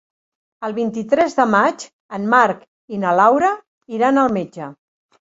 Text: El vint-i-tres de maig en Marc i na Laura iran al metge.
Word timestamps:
El 0.67 0.71
vint-i-tres 0.77 1.37
de 1.41 1.45
maig 1.51 1.87
en 2.21 2.27
Marc 2.37 2.67
i 2.97 3.05
na 3.07 3.15
Laura 3.23 3.55
iran 4.01 4.23
al 4.27 4.39
metge. 4.43 4.77